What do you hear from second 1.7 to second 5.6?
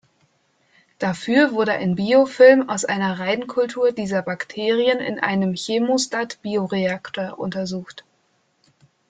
ein Biofilm aus einer Reinkultur dieser Bakterien in einem